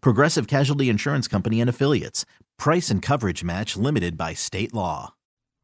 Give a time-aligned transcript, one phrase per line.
[0.00, 2.24] Progressive Casualty Insurance Company and Affiliates.
[2.58, 5.14] Price and coverage match limited by state law.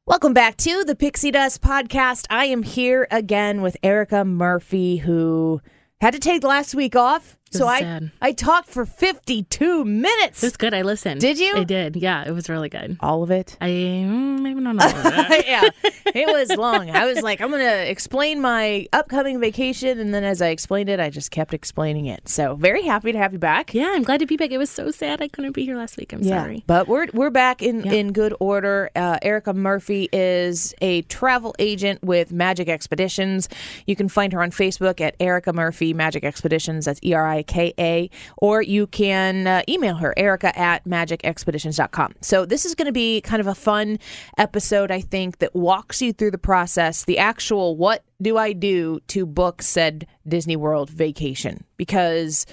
[0.05, 2.27] Welcome back to the Pixie Dust podcast.
[2.29, 5.61] I am here again with Erica Murphy, who
[6.01, 7.39] had to take last week off.
[7.53, 8.11] So I sad.
[8.21, 10.43] I talked for 52 minutes.
[10.43, 10.75] It was good.
[10.75, 11.21] I listened.
[11.21, 11.57] Did you?
[11.57, 11.97] I did.
[11.97, 12.97] Yeah, it was really good.
[13.01, 13.57] All of it?
[13.61, 15.47] I mm, maybe not all of it.
[15.47, 15.69] yeah,
[16.15, 16.91] it was long.
[16.91, 19.99] I was like, I'm going to explain my upcoming vacation.
[19.99, 22.29] And then as I explained it, I just kept explaining it.
[22.29, 23.75] So very happy to have you back.
[23.75, 24.51] yeah, I'm glad to be back.
[24.51, 26.13] It was so sad I couldn't be here last week.
[26.13, 26.65] I'm sorry.
[26.67, 27.93] But we're we're back in Yeah.
[27.93, 28.91] in good order.
[28.97, 33.49] Uh, Erica Murphy is a travel agent with Magic Expeditions.
[33.87, 36.85] You can find her on Facebook at Erica Murphy Magic Expeditions.
[36.87, 38.11] That's E R I K A.
[38.37, 42.15] Or you can uh, email her Erica at magicexpeditions.com.
[42.21, 43.99] So this is going to be kind of a fun
[44.39, 49.01] episode, I think, that walks you through the process, the actual what do I do
[49.09, 52.47] to book said Disney World vacation because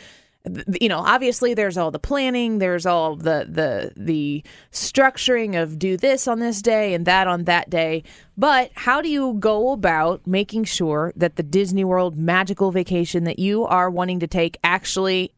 [0.80, 5.98] you know obviously there's all the planning there's all the the the structuring of do
[5.98, 8.04] this on this day and that on that day.
[8.38, 13.38] But how do you go about making sure that the Disney World magical vacation that
[13.38, 15.34] you are wanting to take actually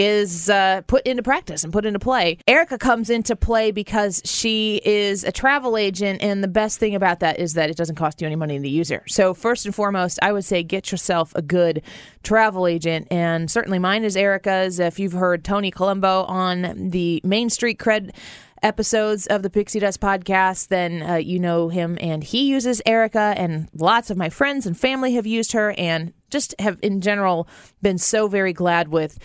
[0.00, 2.38] is uh, put into practice and put into play.
[2.46, 7.20] Erica comes into play because she is a travel agent, and the best thing about
[7.20, 9.02] that is that it doesn't cost you any money to use her.
[9.06, 11.82] So, first and foremost, I would say get yourself a good
[12.22, 14.80] travel agent, and certainly mine is Erica's.
[14.80, 18.14] If you've heard Tony Colombo on the Main Street Cred
[18.62, 23.34] episodes of the Pixie Dust podcast, then uh, you know him and he uses Erica,
[23.36, 27.46] and lots of my friends and family have used her, and just have in general
[27.82, 29.18] been so very glad with.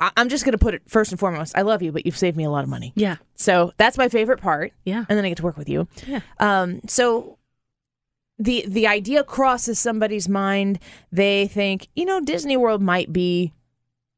[0.00, 1.56] I- I'm just going to put it first and foremost.
[1.56, 2.92] I love you, but you've saved me a lot of money.
[2.96, 3.16] Yeah.
[3.36, 4.72] So that's my favorite part.
[4.84, 5.04] Yeah.
[5.08, 5.86] And then I get to work with you.
[6.06, 6.20] Yeah.
[6.38, 7.38] Um, so
[8.38, 10.78] the the idea crosses somebody's mind.
[11.12, 13.52] They think, you know, Disney World might be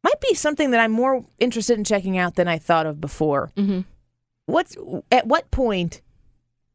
[0.04, 3.50] might be something that I'm more interested in checking out than I thought of before.
[3.56, 3.80] hmm
[4.46, 4.76] What's
[5.10, 6.02] at what point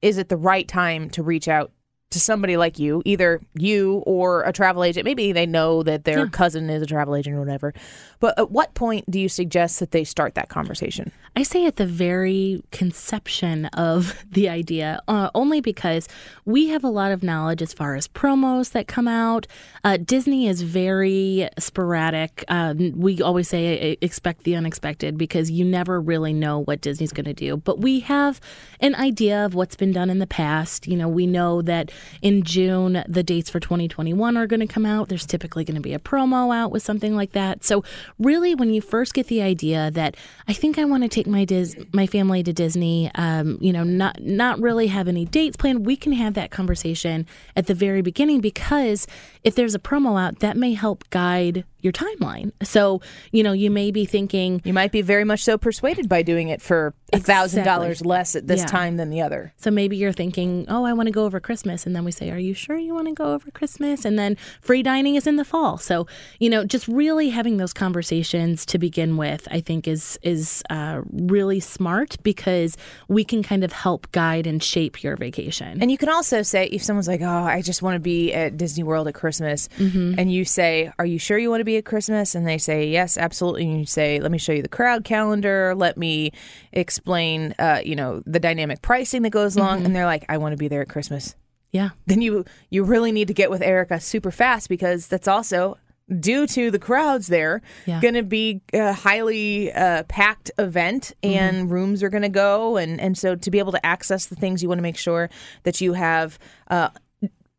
[0.01, 1.71] is it the right time to reach out
[2.11, 5.03] to somebody like you, either you or a travel agent?
[5.03, 6.29] Maybe they know that their Yeah.
[6.31, 7.73] cousin is a travel agent or whatever.
[8.19, 11.11] But at what point do you suggest that they start that conversation?
[11.35, 16.07] I say at the very conception of the idea, uh, only because
[16.45, 19.45] we have a lot of knowledge as far as promos that come out.
[19.83, 22.43] Uh, Disney is very sporadic.
[22.47, 27.11] Uh, we always say uh, expect the unexpected because you never really know what Disney's
[27.11, 27.57] going to do.
[27.57, 28.39] But we have
[28.79, 30.87] an idea of what's been done in the past.
[30.87, 31.91] You know, we know that
[32.21, 35.09] in June, the dates for 2021 are going to come out.
[35.09, 37.63] There's typically going to be a promo out with something like that.
[37.63, 37.83] So,
[38.19, 40.15] really, when you first get the idea that
[40.47, 43.83] I think I want to take my Dis- my family to Disney, um, you know,
[43.83, 47.25] not not really have any dates planned, we can have that conversation
[47.55, 49.07] at the very beginning because
[49.43, 52.51] if there's a promo out, that may help guide your timeline.
[52.63, 56.21] So, you know, you may be thinking, You might be very much so persuaded by
[56.21, 58.65] doing it for a thousand dollars less at this Yeah.
[58.65, 59.53] time than the other.
[59.57, 61.85] So maybe you're thinking, oh, I want to go over Christmas.
[61.85, 64.03] And then we say, are you sure you want to go over Christmas?
[64.03, 65.77] And then free dining is in the fall.
[65.77, 66.05] So,
[66.39, 71.01] you know, just really having those conversations to begin with, I think is, is uh,
[71.11, 72.75] really smart because
[73.07, 75.81] we can kind of help guide and shape your vacation.
[75.81, 77.25] And you can also say if someone's like, "Oh,
[77.57, 81.17] I just want to be at Disney World at Christmas," and you say, "Are you
[81.19, 84.19] sure you want to be at Christmas?" and they say, "Yes, absolutely." And you say,
[84.19, 85.73] "Let me show you the crowd calendar.
[85.75, 86.31] Let me
[86.73, 90.53] explain, uh, you know, the dynamic pricing that goes along." And they're like, "I want
[90.53, 91.35] to be there at Christmas."
[91.71, 91.89] yeah.
[92.07, 95.77] Then you you really need to get with Erica super fast because that's also
[96.21, 97.99] due to the crowds there Yeah.
[97.99, 103.01] going to be a highly uh, packed event and rooms are going to go and
[103.01, 105.29] and so to be able to access the things you want to make sure
[105.63, 106.39] that you have
[106.69, 106.89] uh,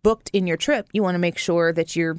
[0.03, 2.17] booked in your trip you want to make sure that you're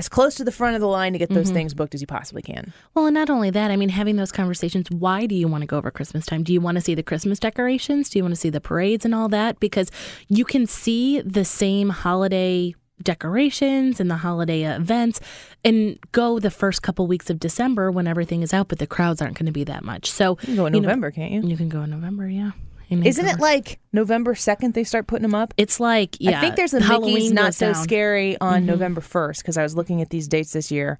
[0.00, 1.56] as close to the front of the line to get those mm-hmm.
[1.56, 2.72] things booked as you possibly can.
[2.94, 4.90] Well, and not only that, I mean, having those conversations.
[4.90, 6.42] Why do you want to go over Christmas time?
[6.42, 8.08] Do you want to see the Christmas decorations?
[8.08, 9.60] Do you want to see the parades and all that?
[9.60, 9.90] Because
[10.28, 15.20] you can see the same holiday decorations and the holiday events
[15.62, 19.20] and go the first couple weeks of December when everything is out, but the crowds
[19.20, 20.10] aren't going to be that much.
[20.10, 21.42] So You can go in you know, November, can't you?
[21.42, 22.52] you can go in November, yeah.
[22.90, 25.54] And Isn't it like November 2nd they start putting them up?
[25.56, 26.38] It's like yeah.
[26.38, 27.82] I think there's a Halloween Mickey's Not So down.
[27.82, 30.98] Scary on November 1st because I was looking at these dates this year.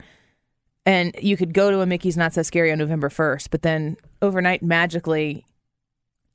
[0.86, 3.96] And you could go to a Mickey's Not So Scary on November 1st, but then
[4.22, 5.44] overnight, magically,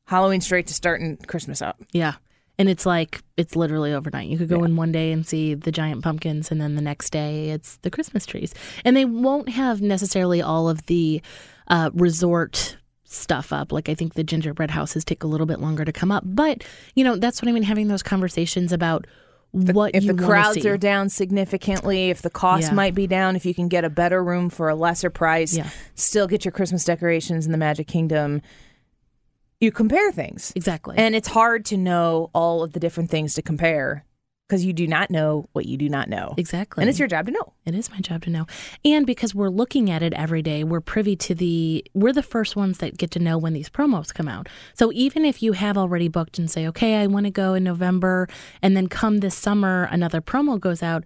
[0.05, 1.81] Halloween straight to starting Christmas up.
[1.91, 2.15] Yeah.
[2.57, 4.29] And it's like it's literally overnight.
[4.29, 7.09] You could go in one day and see the giant pumpkins, and then the next
[7.09, 8.53] day it's the Christmas trees.
[8.85, 11.21] And they won't have necessarily all of the
[11.67, 12.77] uh, resort
[13.15, 13.71] stuff up.
[13.71, 16.23] Like I think the gingerbread houses take a little bit longer to come up.
[16.25, 16.63] But
[16.95, 17.63] you know that's what I mean.
[17.63, 19.07] Having those conversations about
[19.51, 20.69] what if the crowds see.
[20.69, 22.73] are down significantly, if the cost Yeah.
[22.73, 25.69] might be down, if you can get a better room for a lesser price, Yeah.
[25.93, 28.41] still get your Christmas decorations in the Magic Kingdom,
[29.61, 30.51] you compare things.
[30.57, 30.97] exactly.
[30.97, 34.03] And it's hard to know all of the different things to compare
[34.47, 36.35] because you do not know what you do not know.
[36.37, 36.81] exactly.
[36.81, 37.53] And it's your job to know.
[37.65, 38.45] It is my job to know.
[38.83, 42.55] And because we're looking at it every day, we're privy to the, we're the first
[42.55, 44.47] ones that get to know when these promos come out.
[44.75, 47.63] So even if you have already booked and say, okay, I want to go in
[47.63, 48.27] November,
[48.61, 51.03] and then come this summer, another promo goes out,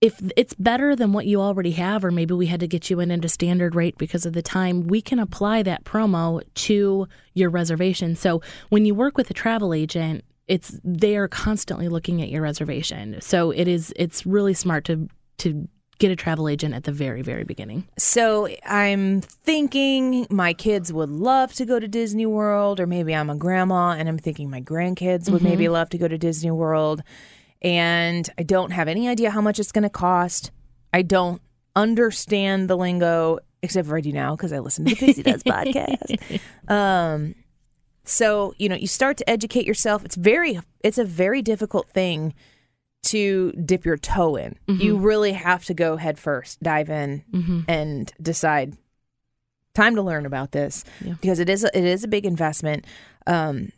[0.00, 3.00] if it's better than what you already have, or maybe we had to get you
[3.00, 7.06] in at a standard rate because of the time, we can apply that promo to
[7.34, 8.16] your reservation.
[8.16, 8.40] So
[8.70, 13.20] when you work with a travel agent, it's they are constantly looking at your reservation.
[13.20, 15.08] So it is it's really smart to
[15.38, 15.68] to
[16.00, 17.86] get a travel agent at the very very beginning.
[17.96, 23.30] So I'm thinking my kids would love to go to Disney World, or maybe I'm
[23.30, 27.02] a grandma and I'm thinking my grandkids would maybe love to go to Disney World.
[27.62, 30.50] And I don't have any idea how much it's going to cost.
[30.92, 31.40] I don't
[31.76, 35.42] understand the lingo, except for I do now because I listen to the Pixie Does
[35.44, 36.40] podcast.
[36.66, 37.34] Um,
[38.10, 40.04] so you know, you start to educate yourself.
[40.04, 42.34] It's very, it's a very difficult thing
[43.04, 44.56] to dip your toe in.
[44.68, 48.76] You really have to go head first, dive in, and decide.
[49.72, 51.14] Time to learn about this Yeah.
[51.20, 52.84] because it is a, it is a big investment.
[53.26, 53.70] Um,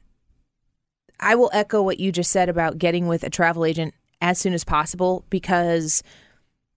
[1.20, 4.55] I will echo what you just said about getting with a travel agent as soon
[4.55, 6.02] as possible because,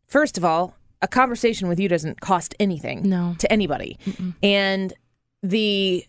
[0.05, 3.35] first of all, a conversation with you doesn't cost anything No.
[3.39, 3.97] to anybody.
[4.43, 4.93] And
[5.41, 6.05] the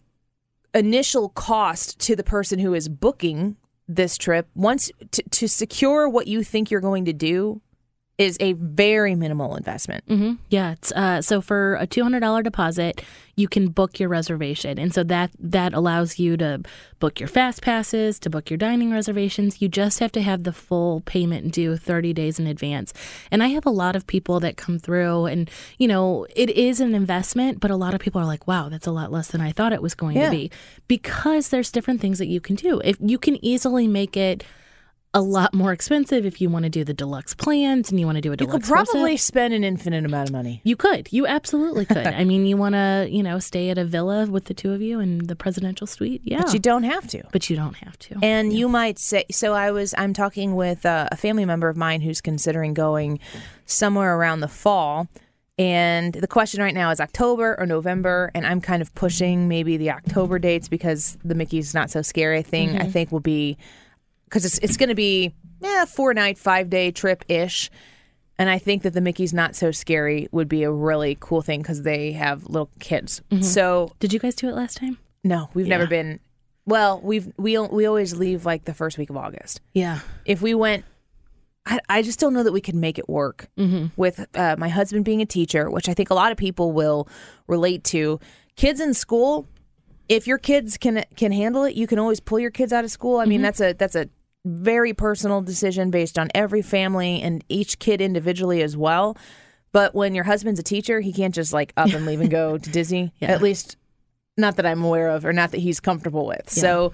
[0.76, 3.56] initial cost to the person who is booking
[3.88, 7.60] this trip, once to, to secure what you think you're going to do,
[8.18, 10.02] is a very minimal investment.
[10.08, 13.02] hmm Yeah, it's uh, so for a two hundred dollar deposit,
[13.36, 16.62] you can book your reservation, and so that that allows you to
[16.98, 19.60] book your fast passes, to book your dining reservations.
[19.60, 22.94] You just have to have the full payment due thirty days in advance.
[23.30, 26.80] And I have a lot of people that come through, and you know, it is
[26.80, 29.42] an investment, but a lot of people are like, "Wow, that's a lot less than
[29.42, 30.30] I thought it was going Yeah.
[30.30, 30.50] to be,"
[30.88, 32.80] because there's different things that you can do.
[32.82, 34.42] If you can easily make it.
[35.16, 38.16] A lot more expensive if you want to do the deluxe plans and you want
[38.16, 38.54] to do a deluxe.
[38.54, 40.60] You could probably spend an infinite amount of money.
[40.62, 41.10] You could.
[41.10, 42.06] You absolutely could.
[42.06, 44.82] I mean, you want to, you know, stay at a villa with the two of
[44.82, 46.20] you in the presidential suite.
[46.22, 46.42] Yeah.
[46.42, 47.22] But you don't have to.
[47.32, 48.18] But you don't have to.
[48.22, 51.76] And you might say, so I was, I'm talking with uh, a family member of
[51.76, 53.18] mine who's considering going
[53.64, 55.08] somewhere around the fall.
[55.58, 58.30] And the question right now is October or November.
[58.34, 62.42] And I'm kind of pushing maybe the October dates because the Mickey's Not So Scary
[62.42, 63.56] thing, I think, will be,
[64.26, 67.70] because it's, it's going to be yeah, four night, five day trip ish.
[68.38, 71.62] And I think that the Mickey's Not So Scary would be a really cool thing
[71.62, 73.22] because they have little kids.
[73.30, 73.42] Mm-hmm.
[73.42, 74.98] So Did you guys do it last time?
[75.24, 76.20] no, we've never been.
[76.66, 79.60] Well, we've we we always leave like the first week of August.
[79.72, 80.00] Yeah.
[80.24, 80.84] If we went,
[81.64, 83.86] I, I just don't know that we could make it work mm-hmm.
[83.96, 87.08] with uh, my husband being a teacher, which I think a lot of people will
[87.46, 88.20] relate to.
[88.56, 89.48] Kids in school,
[90.08, 92.90] if your kids can can handle it, you can always pull your kids out of
[92.90, 93.18] school.
[93.18, 93.44] I mean, mm-hmm.
[93.44, 94.08] that's a that's a
[94.46, 99.16] very personal decision based on every family and each kid individually as well.
[99.72, 102.56] But when your husband's a teacher, he can't just like up and leave and go
[102.58, 103.12] to Disney.
[103.20, 103.32] Yeah.
[103.32, 103.76] At least
[104.36, 106.48] not that I'm aware of or not that he's comfortable with.
[106.48, 106.92] So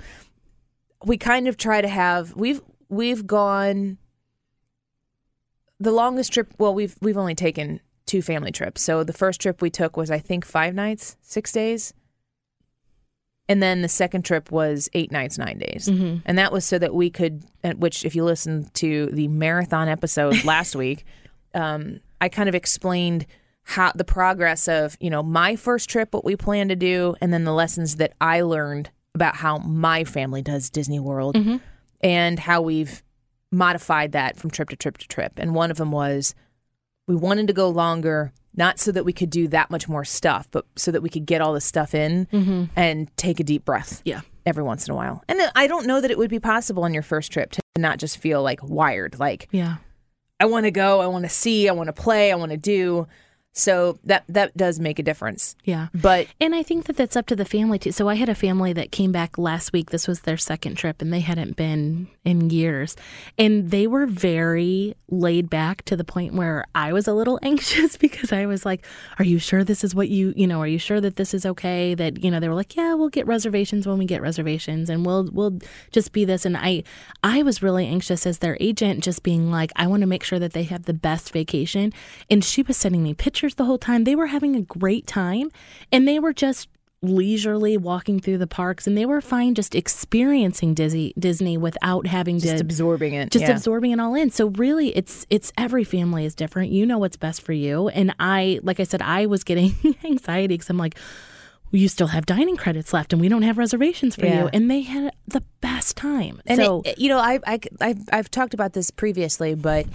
[1.05, 3.99] we kind of try to have we've we've gone
[5.79, 8.81] the longest trip well we've we've only taken two family trips.
[8.81, 11.93] So the first trip we took was I think 5 nights, 6 days.
[13.49, 15.89] And then the second trip was 8 nights, 9 days.
[16.25, 17.45] And that was so that we could
[17.77, 21.05] which if you listen to the marathon episode last week,
[21.55, 23.27] um I kind of explained
[23.65, 27.33] how the progress of you know my first trip what we plan to do and
[27.33, 31.37] then the lessons that i learned about how my family does disney world
[32.01, 33.05] and how we've
[33.53, 35.35] modified that from trip to trip to trip.
[35.37, 36.35] And one of them was
[37.07, 40.49] we wanted to go longer, not so that we could do that much more stuff,
[40.51, 42.65] but so that we could get all this stuff in mm-hmm.
[42.77, 44.21] and take a deep breath Yeah.
[44.45, 45.23] every once in a while.
[45.29, 47.99] And I don't know that it would be possible on your first trip to not
[47.99, 49.77] just feel like wired, like Yeah.
[50.39, 52.59] I want to go, I want to see, I want to play, I want to
[52.59, 53.07] do.
[53.55, 55.57] So that that does make a difference.
[55.65, 55.89] Yeah.
[55.95, 57.93] But And I think that that's up to the family too.
[57.93, 59.91] So I had a family that came back last week.
[59.91, 62.97] This was their second trip, and they hadn't been in years.
[63.37, 67.99] And they were very laid back to the point where I was a little anxious
[67.99, 68.87] because I was like,
[69.19, 71.45] "Are you sure this is what you, you know, are you sure that this is
[71.45, 74.89] okay?" That you know, they were like, "Yeah, we'll get reservations when we get reservations,
[74.89, 75.59] and we'll we'll
[75.91, 76.85] just be this." And I
[77.23, 80.39] I was really anxious as their agent, just being like, "I want to make sure
[80.39, 81.93] that they have the best vacation."
[82.31, 84.05] And she was sending me pictures the whole time.
[84.05, 85.51] They were having a great time,
[85.91, 86.69] and they were just
[87.05, 92.39] leisurely walking through the parks and they were fine just experiencing Disney Disney without having
[92.39, 93.33] just to absorbing it.
[93.33, 93.51] just yeah.
[93.51, 94.31] absorbing it all in.
[94.31, 96.71] So really it's it's every family is different.
[96.71, 97.89] You know what's best for you.
[97.89, 100.97] And I like I said I was getting anxiety cuz I'm like
[101.73, 104.43] you still have dining credits left and we don't have reservations for Yeah.
[104.45, 106.41] you and they had the best time.
[106.47, 109.87] And so it, you know, I, I, I, I've talked about this previously, but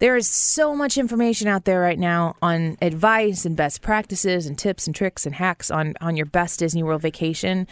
[0.00, 4.58] there is so much information out there right now on advice and best practices and
[4.58, 7.68] tips and tricks and hacks on on your best Disney World vacation.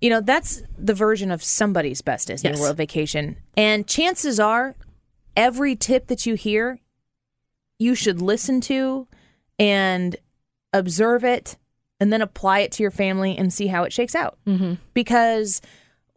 [0.00, 2.60] You know, that's the version of somebody's best Disney Yes.
[2.60, 3.36] World vacation.
[3.56, 4.74] And chances are
[5.36, 6.80] every tip that you hear,
[7.78, 9.06] you should listen to
[9.58, 10.16] and
[10.72, 11.56] observe it
[12.00, 14.38] and then apply it to your family and see how it shakes out.
[14.46, 14.74] Mm-hmm.
[14.94, 15.60] Because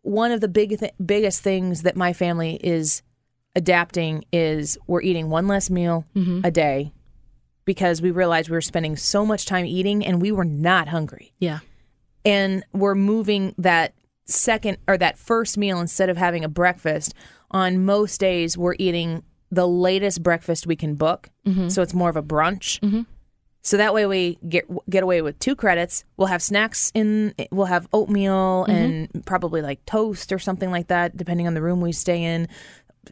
[0.01, 3.01] one of the big th- biggest things that my family is
[3.55, 6.41] adapting is we're eating one less meal mm-hmm.
[6.43, 6.91] a day
[7.65, 11.33] because we realized we were spending so much time eating and we were not hungry.
[11.39, 11.59] Yeah.
[12.23, 13.93] and we're moving that
[14.25, 17.13] second or that first meal instead of having a breakfast.
[17.51, 21.29] On most days we're eating the latest breakfast we can book.
[21.45, 21.69] Mm-hmm.
[21.69, 22.79] So it's more of a brunch.
[22.81, 23.01] Mm-hmm.
[23.61, 26.03] So that way we get get away with two credits.
[26.17, 31.17] We'll have snacks in we'll have oatmeal and probably like toast or something like that
[31.17, 32.47] depending on the room we stay in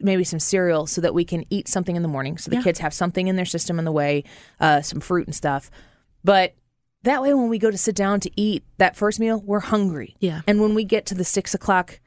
[0.01, 2.79] maybe some cereal so that we can eat something in the morning so the kids
[2.79, 4.23] have something in their system in the way
[4.59, 5.69] uh, some fruit and stuff.
[6.23, 6.53] But
[7.03, 10.15] that way when we go to sit down to eat that first meal we're hungry.
[10.19, 10.41] Yeah.
[10.47, 12.00] and when we get to the six o'clock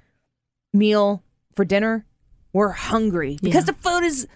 [0.72, 1.22] meal
[1.54, 2.04] for dinner
[2.52, 4.26] we're hungry because the food is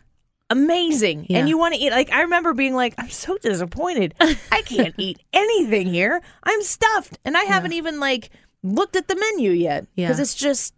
[0.51, 1.27] amazing.
[1.29, 1.39] Yeah.
[1.39, 4.15] and you want to eat like i remember being like i'm so disappointed.
[4.21, 6.21] I can't eat anything here.
[6.43, 7.19] I'm stuffed.
[7.25, 8.31] And i haven't even like
[8.63, 10.23] looked at the menu yet because Yeah.
[10.23, 10.75] it's just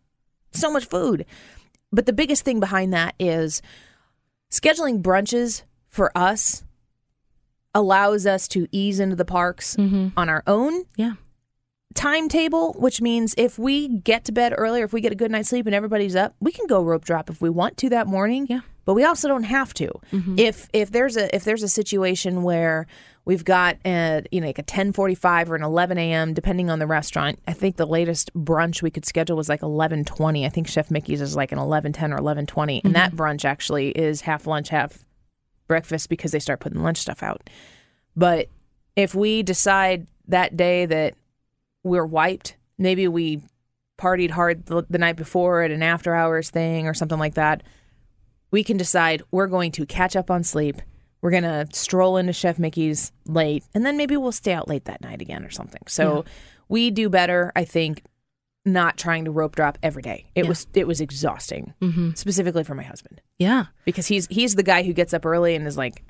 [0.53, 1.25] so much food
[1.93, 3.63] but the biggest thing behind that is
[4.51, 6.65] scheduling brunches for us
[7.75, 10.09] allows us to ease into the parks mm-hmm.
[10.17, 11.15] on our own Yeah.
[11.95, 15.49] timetable, which means if we get to bed earlier, if we get a good night's
[15.49, 18.47] sleep and everybody's up, we can go rope drop if we want to that morning.
[18.49, 18.61] Yeah.
[18.85, 19.93] But we also don't have to.
[20.13, 20.39] Mm-hmm.
[20.39, 22.87] If if there's a if there's a situation where
[23.25, 26.35] we've got a you know like a ten forty five or an eleven a.m.
[26.35, 27.39] depending on the restaurant.
[27.47, 30.47] I think the latest brunch we could schedule was like eleven twenty.
[30.47, 33.21] I think Chef Mickey's is like an eleven ten or eleven and that mm-hmm.
[33.21, 35.05] brunch actually is half lunch, half
[35.67, 37.49] breakfast because they start putting lunch stuff out.
[38.17, 38.49] But
[38.97, 41.15] if we decide that day that
[41.83, 43.41] we're wiped, maybe we
[43.99, 47.63] partied hard the, the night before at an after hours thing or something like that,
[48.51, 50.83] we can decide we're going to catch up on sleep.
[51.23, 54.85] We're going to stroll into Chef Mickey's late, and then maybe we'll stay out late
[54.87, 55.83] that night again or something.
[55.87, 56.25] So
[56.69, 58.03] we do better, I think,
[58.65, 60.27] not trying to rope drop every day.
[60.35, 62.11] It was it was exhausting, mm-hmm.
[62.15, 63.67] specifically for my husband Yeah.
[63.85, 66.05] because he's he's the guy who gets up early and is like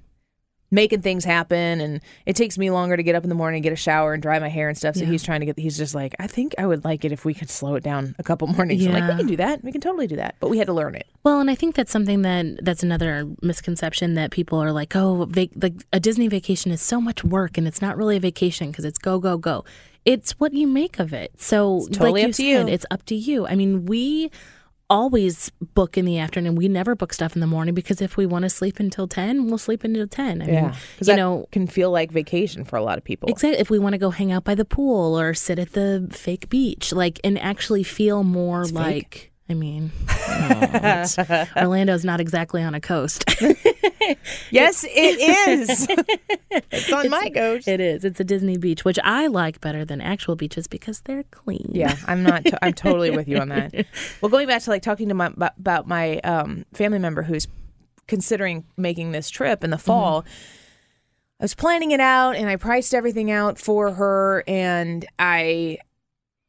[0.72, 3.62] making things happen and it takes me longer to get up in the morning and
[3.62, 5.78] get a shower and dry my hair and stuff so he's trying to get he's
[5.78, 8.22] just like i think i would like it if we could slow it down a
[8.24, 10.58] couple mornings I'm like we can do that we can totally do that but we
[10.58, 14.32] had to learn it Well, and I think that's something that that's another misconception that
[14.32, 17.80] people are like, oh, vac- like a Disney vacation is so much work and it's
[17.80, 19.64] not really a vacation because it's go go go.
[20.04, 21.30] It's what you make of it.
[21.40, 22.74] So totally like up to said, you.
[22.74, 23.46] It's up to you.
[23.46, 24.32] I mean, we
[24.92, 26.54] always book in the afternoon.
[26.54, 29.46] We never book stuff in the morning because if we want to sleep until ten,
[29.46, 30.42] we'll sleep until ten.
[30.42, 33.58] I mean, because you know, can feel like vacation for a lot of people Exactly.
[33.58, 36.50] If we want to go hang out by the pool or sit at the fake
[36.50, 39.31] beach, like, and actually feel more like.
[39.52, 41.18] I mean, it's-
[41.56, 43.24] Orlando's not exactly on a coast.
[44.50, 45.86] yes it is
[46.50, 48.02] it's on my coast it is.
[48.04, 51.68] It's a Disney beach, which I like better than actual beaches because they're clean.
[51.70, 52.46] Yeah, I'm not.
[52.54, 53.86] i I'm totally with you on that.
[54.22, 57.46] Well, going back to like talking to my about- about my um, family member who's
[58.08, 60.24] considering making this trip in the fall.
[61.40, 65.78] I was planning it out and I priced everything out for her and I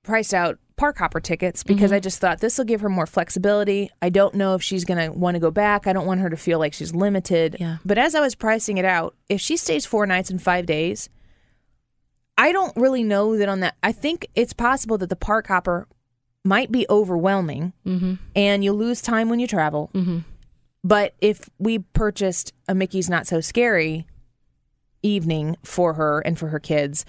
[0.03, 1.95] priced out park hopper tickets because mm-hmm.
[1.95, 3.89] I just thought this will give her more flexibility.
[4.01, 5.87] I don't know if she's going to want to go back.
[5.87, 7.57] I don't want her to feel like she's limited.
[7.59, 7.77] Yeah.
[7.85, 11.09] But as I was pricing it out, if she stays four nights and five days,
[12.37, 13.75] I don't really know that on that.
[13.83, 15.87] I think it's possible that the park hopper
[16.43, 18.15] might be overwhelming mm-hmm.
[18.35, 19.91] and you lose time when you travel.
[19.93, 20.19] Mm-hmm.
[20.83, 24.05] But if we purchased a Mickey's Not So Scary
[25.01, 27.05] evening for her and for her kids,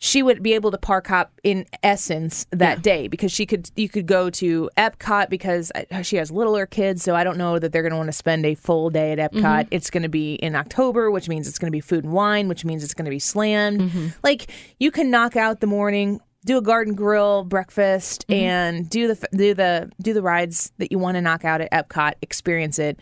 [0.00, 3.88] she would be able to park hop in essence that day because she could you
[3.88, 7.72] could go to Epcot because uh, she has littler kids so I don't know that
[7.72, 9.42] they're going to want to spend a full day at Epcot.
[9.42, 9.68] Mm-hmm.
[9.74, 12.48] It's going to be in October, which means it's going to be food and wine,
[12.48, 13.80] which means it's going to be slammed.
[13.80, 14.08] Mm-hmm.
[14.22, 18.40] Like you can knock out the morning, do a garden grill breakfast mm-hmm.
[18.40, 21.70] and do the do the do the rides that you want to knock out at
[21.72, 23.00] Epcot, experience it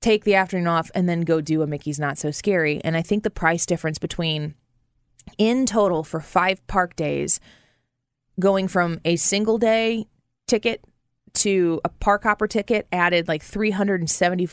[0.00, 2.80] take the afternoon off and then go do a Mickey's Not So Scary.
[2.84, 4.54] And I think the price difference between
[5.38, 7.40] in total for five park days,
[8.38, 10.06] going from a single day
[10.46, 10.82] ticket
[11.34, 14.48] to a park hopper ticket added like $375,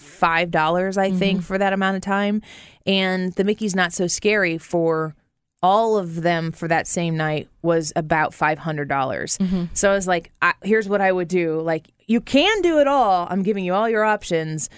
[0.98, 1.18] I mm-hmm.
[1.18, 2.42] think, for that amount of time.
[2.86, 5.16] And the Mickey's Not So Scary for
[5.64, 8.88] all of them for that same night was about $500.
[8.88, 9.66] dollars mm-hmm.
[9.74, 11.60] So I was like, I, here's what I would do.
[11.62, 13.26] Like, you can do it all.
[13.30, 14.70] I'm giving you all your options,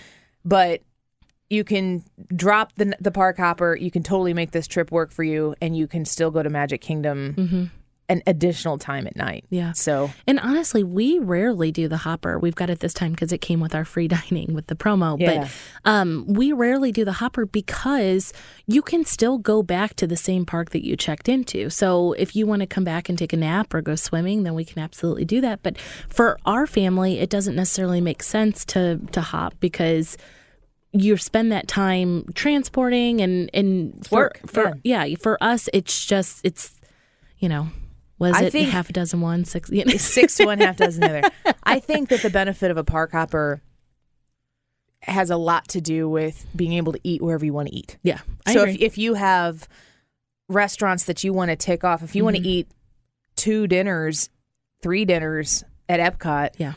[0.46, 0.82] but
[1.50, 2.04] you can
[2.36, 3.75] drop the the park hopper.
[3.75, 6.50] You can totally make this trip work for you, and you can still go to
[6.50, 7.72] Magic Kingdom
[8.10, 9.46] an additional time at night.
[9.50, 9.74] Yeah.
[9.74, 12.39] So And honestly, we rarely do the hopper.
[12.39, 15.20] We've got it this time because it came with our free dining with the promo.
[15.20, 15.50] Yeah.
[15.84, 18.32] But um, we rarely do the hopper because
[18.66, 21.70] you can still go back to the same park that you checked into.
[21.70, 24.54] So if you want to come back and take a nap or go swimming, then
[24.54, 25.62] we can absolutely do that.
[25.62, 25.77] But
[26.10, 30.18] for our family, it doesn't necessarily make sense to to hop because
[30.94, 35.06] you spend that time transporting and and for, Work, for yeah.
[35.22, 36.79] for us it's just it's
[37.39, 37.67] you know
[38.20, 41.01] was I it half a dozen one six you know, six to one, half dozen
[41.01, 41.56] the other.
[41.63, 43.62] I think that the benefit of a park hopper
[45.03, 47.98] has a lot to do with being able to eat wherever you want to eat.
[48.01, 48.74] Yeah, I so agree.
[48.75, 49.67] if if you have
[50.50, 52.44] restaurants that you want to tick off, if you want Mm-hmm.
[52.44, 52.67] to eat
[53.36, 54.29] two dinners,
[54.82, 56.74] three dinners at Epcot, yeah,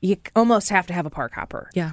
[0.00, 1.68] you almost have to have a park hopper.
[1.74, 1.92] yeah,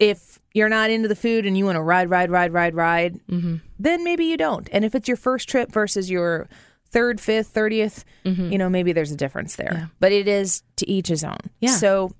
[0.00, 3.20] if you're not into the food and you want to ride, ride, ride, ride, ride,
[3.28, 3.56] Mm-hmm.
[3.78, 4.68] then maybe you don't.
[4.72, 6.48] And if it's your first trip versus your
[6.90, 9.68] third, fifth, 30th, you know, maybe there's a difference there.
[9.68, 9.78] Mm-hmm.
[9.78, 9.86] Yeah.
[10.00, 11.38] But it is to each his own.
[11.60, 11.70] Yeah.
[11.70, 12.12] So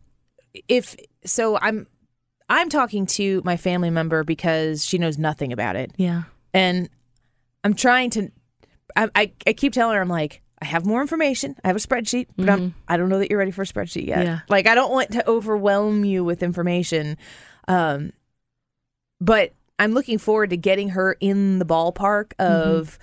[0.68, 1.86] if so I'm
[2.48, 5.92] I'm talking to my family member because she knows nothing about it.
[5.96, 6.88] yeah, And
[7.64, 8.30] I'm trying to
[8.96, 11.56] I I, I keep telling her I'm like I have more information.
[11.64, 14.06] I have a spreadsheet, but I'm, I don't know that you're ready for a spreadsheet
[14.06, 14.18] yet.
[14.18, 14.26] Mm-hmm.
[14.26, 14.40] Yeah.
[14.48, 17.16] Like I don't want to overwhelm you with information.
[17.68, 18.12] Um,
[19.20, 22.70] but I'm looking forward to getting her in the ballpark mm-hmm.
[22.70, 22.98] of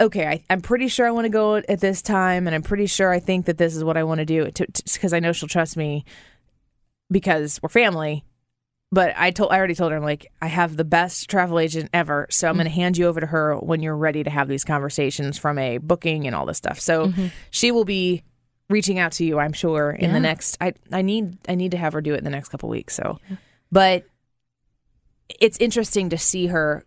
[0.00, 2.86] okay, I, I'm pretty sure I want to go at this time, and I'm pretty
[2.86, 5.48] sure I think that this is what I want to do because I know she'll
[5.48, 6.04] trust me
[7.10, 8.24] because we're family.
[8.92, 11.90] But I told I already told her I'm like I have the best travel agent
[11.92, 12.80] ever, so I'm going to mm-hmm.
[12.80, 16.26] hand you over to her when you're ready to have these conversations from a booking
[16.26, 16.78] and all this stuff.
[16.78, 17.26] So mm-hmm.
[17.50, 18.22] she will be
[18.68, 20.56] reaching out to you, I'm sure, in the next.
[20.60, 22.94] I I need I need to have her do it in the next couple weeks.
[22.94, 23.18] So,
[23.74, 24.04] but
[25.40, 26.84] it's interesting to see her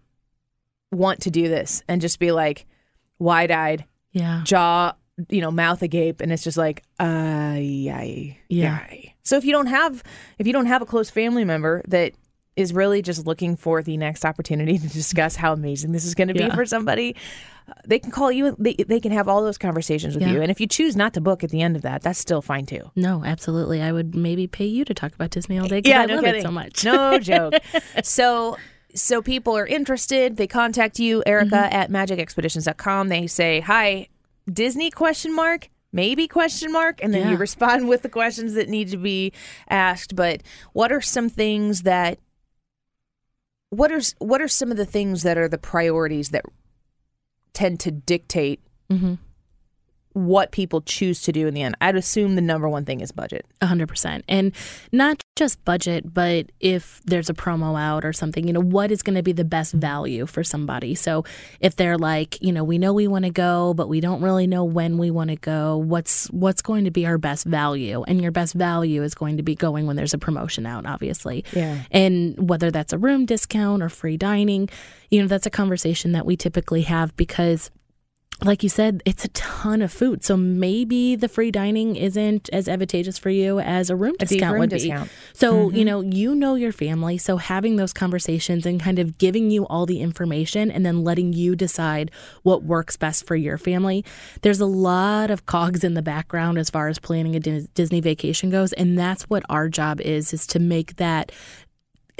[0.91, 2.65] want to do this and just be like
[3.19, 4.93] wide eyed, yeah, jaw,
[5.29, 8.79] you know, mouth agape, and it's just like, uh, yay, Yeah.
[8.87, 9.15] yay.
[9.23, 10.01] So if you don't have,
[10.39, 12.13] if you don't have a close family member that
[12.57, 16.27] is really just looking for the next opportunity to discuss how amazing this is going
[16.27, 16.55] to be Yeah.
[16.55, 17.15] for somebody,
[17.69, 18.55] uh, they can call you.
[18.59, 20.33] They they can have all those conversations with Yeah.
[20.33, 22.41] you, and if you choose not to book at the end of that, that's still
[22.41, 22.91] fine too.
[22.95, 23.81] no, absolutely.
[23.81, 25.81] I would maybe pay you to talk about Disney all day.
[25.81, 26.39] 'cause Yeah, I no love kidding.
[26.41, 26.83] it so much.
[26.83, 27.53] No joke.
[28.03, 28.57] so
[28.95, 30.37] so people are interested.
[30.37, 31.75] They contact you, Erica Mm-hmm.
[31.75, 33.09] at magicexpeditions.com.
[33.09, 34.07] They say, Hi,
[34.51, 35.69] Disney question mark?
[35.93, 39.31] Maybe question mark, and then you respond with the questions that need to be
[39.69, 40.15] asked.
[40.15, 40.41] But
[40.73, 42.19] what are some things that
[43.69, 46.45] what are what are some of the things that are the priorities that
[47.53, 49.15] tend to dictate Mm-hmm.
[50.17, 51.75] What people choose to do in the end?
[51.81, 53.45] I'd assume the number one thing is budget.
[53.61, 54.53] Hundred percent, and
[54.91, 59.01] not just budget, but if there's a promo out or something, you know, what is
[59.01, 60.95] going to be the best value for somebody?
[60.95, 61.23] So
[61.59, 64.47] if they're like, you know, we know we want to go, but we don't really
[64.47, 65.77] know when we want to go.
[65.77, 68.03] What's what's going to be our best value?
[68.07, 71.45] And your best value is going to be going when there's a promotion out, obviously.
[71.53, 71.83] Yeah.
[71.91, 74.69] And whether that's a room discount or free dining,
[75.09, 77.71] you know, that's a conversation that we typically have because
[78.43, 80.23] like you said, it's a ton of food.
[80.23, 84.53] So maybe the free dining isn't as advantageous for you as a room A discount
[84.53, 85.09] room would discount.
[85.09, 85.15] be.
[85.33, 85.85] So, you mm-hmm.
[85.85, 87.17] know, you know your family.
[87.17, 91.33] So having those conversations and kind of giving you all the information and then letting
[91.33, 92.11] you decide
[92.43, 94.05] what works best for your family.
[94.41, 98.51] There's a lot of cogs in the background as far as planning a Disney vacation
[98.51, 98.71] goes.
[98.73, 101.31] And that's what our job is, is to make that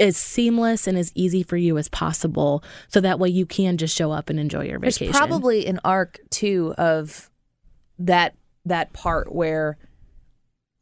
[0.00, 3.96] as seamless and as easy for you as possible so that way you can just
[3.96, 5.06] show up and enjoy your vacation.
[5.06, 7.30] There's probably an arc too of
[7.98, 8.34] that
[8.64, 9.76] that part where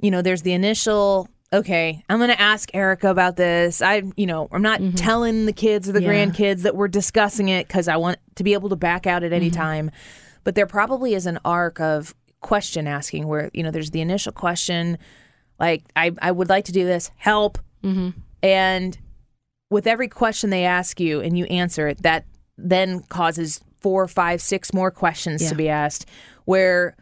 [0.00, 4.26] you know there's the initial okay i'm going to ask erica about this i you
[4.26, 6.11] know i'm not telling the kids or the Mm-hmm.
[6.11, 6.26] Yeah.
[6.26, 9.33] grandkids that we're discussing it because i want to be able to back out at
[9.33, 9.61] any Mm-hmm.
[9.61, 9.90] time
[10.44, 14.33] but there probably is an arc of question asking where you know there's the initial
[14.33, 14.98] question
[15.61, 18.11] like i, I would like to do this help Mm-hmm.
[18.42, 18.98] and
[19.70, 22.24] with every question they ask you and you answer it, that
[22.57, 25.48] then causes four, five, six more questions Yeah.
[25.50, 26.07] to be asked
[26.44, 26.96] where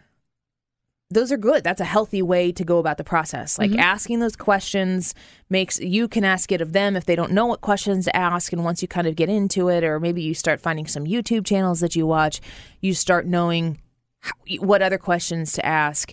[1.11, 1.63] those are good.
[1.63, 3.57] That's a healthy way to go about the process.
[3.57, 3.75] Mm-hmm.
[3.75, 5.15] Like asking those questions
[5.49, 8.53] makes you can ask it of them if they don't know what questions to ask.
[8.53, 11.45] And once you kind of get into it, or maybe you start finding some YouTube
[11.47, 12.41] channels that you watch,
[12.81, 13.81] you start knowing
[14.21, 16.13] how, what other questions to ask.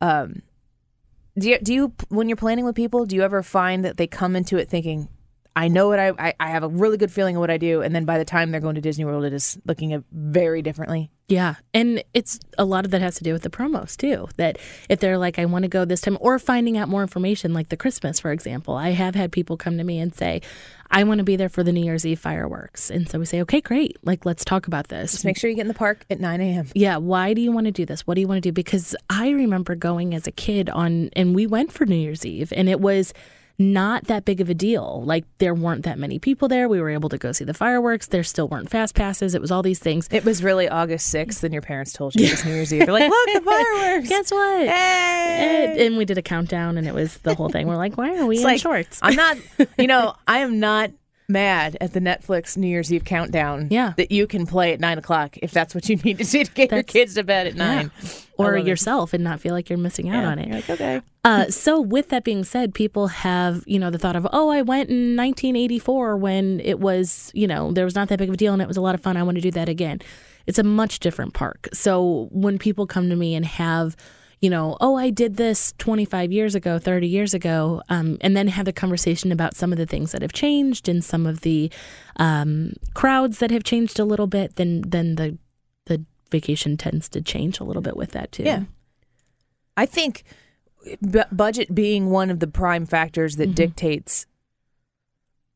[0.00, 0.42] Um,
[1.38, 4.06] do you, do you when you're planning with people, do you ever find that they
[4.06, 5.08] come into it thinking,
[5.56, 7.82] I know what I, I I have a really good feeling of what I do,
[7.82, 10.62] and then by the time they're going to Disney World, it is looking at very
[10.62, 11.10] differently.
[11.30, 11.54] Yeah.
[11.72, 14.28] And it's a lot of that has to do with the promos too.
[14.36, 14.58] That
[14.88, 17.68] if they're like, I want to go this time, or finding out more information, like
[17.68, 18.74] the Christmas, for example.
[18.74, 20.42] I have had people come to me and say,
[20.90, 22.90] I want to be there for the New Year's Eve fireworks.
[22.90, 23.96] And so we say, okay, great.
[24.02, 25.12] Like, let's talk about this.
[25.12, 26.66] Just make sure you get in the park at 9 a.m.
[26.74, 28.08] Yeah, why do you want to do this?
[28.08, 28.52] What do you want to do?
[28.52, 32.52] Because I remember going as a kid on, and we went for New Year's Eve,
[32.56, 33.14] and it was
[33.60, 35.02] not that big of a deal.
[35.04, 36.68] Like, there weren't that many people there.
[36.68, 38.08] We were able to go see the fireworks.
[38.08, 39.34] There still weren't fast passes.
[39.34, 40.08] It was all these things.
[40.10, 42.86] It was really August 6th, and your parents told you it was New Year's Eve.
[42.86, 44.08] They're like, look, the fireworks.
[44.08, 44.66] Guess what?
[44.66, 45.66] Hey!
[45.70, 47.66] And, and we did a countdown, and it was the whole thing.
[47.68, 48.98] We're like, why are we It's in like, shorts?
[49.02, 49.36] I'm not,
[49.78, 50.90] you know, I am not
[51.30, 53.94] mad at the Netflix New Year's Eve countdown Yeah.
[53.96, 56.50] that you can play at 9 o'clock if that's what you need to do to
[56.52, 57.90] get your kids to bed at 9.
[58.36, 58.68] or I love it.
[58.68, 60.46] yourself and not feel like you're missing out on it.
[60.48, 61.00] You're like, okay.
[61.24, 64.62] Uh, so with that being said, people have, you know, the thought of, oh, I
[64.62, 68.38] went in 1984 when it was, you know, there was not that big of a
[68.38, 69.16] deal and it was a lot of fun.
[69.16, 70.00] I want to do that again.
[70.46, 71.68] It's a much different park.
[71.74, 73.94] So when people come to me and have,
[74.40, 78.48] you know, oh, I did this 25 years ago, 30 years ago, um, and then
[78.48, 81.70] have the conversation about some of the things that have changed and some of the
[82.16, 85.36] um, crowds that have changed a little bit, then then the
[85.86, 88.44] the vacation tends to change a little bit with that too.
[88.44, 88.62] Yeah.
[89.76, 90.24] I think
[91.02, 94.26] bu- budget being one of the prime factors that dictates.